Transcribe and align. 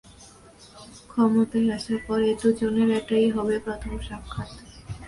ক্ষমতায় 1.11 1.67
আসার 1.77 1.99
পর 2.07 2.19
এ 2.23 2.33
দুজনের 2.41 2.89
এটাই 2.99 3.27
হবে 3.35 3.55
প্রথম 3.65 3.93
সাক্ষাৎ। 4.07 4.49